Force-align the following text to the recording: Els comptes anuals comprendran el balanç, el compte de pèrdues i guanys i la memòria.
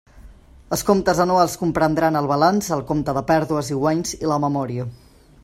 Els 0.77 0.83
comptes 0.87 1.19
anuals 1.25 1.57
comprendran 1.63 2.17
el 2.23 2.31
balanç, 2.33 2.71
el 2.79 2.83
compte 2.93 3.17
de 3.19 3.25
pèrdues 3.33 3.71
i 3.77 3.79
guanys 3.85 4.19
i 4.21 4.33
la 4.35 4.41
memòria. 4.49 4.91